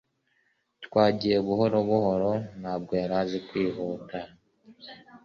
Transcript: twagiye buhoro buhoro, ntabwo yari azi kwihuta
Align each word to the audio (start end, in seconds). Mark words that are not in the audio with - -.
twagiye 0.85 1.37
buhoro 1.47 1.77
buhoro, 1.89 2.31
ntabwo 2.59 2.91
yari 3.01 3.15
azi 3.21 3.39
kwihuta 3.47 4.17